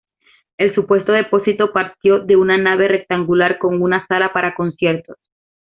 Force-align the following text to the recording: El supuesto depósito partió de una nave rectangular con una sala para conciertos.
El 0.57 0.73
supuesto 0.73 1.11
depósito 1.11 1.71
partió 1.71 2.17
de 2.21 2.35
una 2.35 2.57
nave 2.57 2.87
rectangular 2.87 3.59
con 3.59 3.83
una 3.83 4.07
sala 4.07 4.33
para 4.33 4.55
conciertos. 4.55 5.17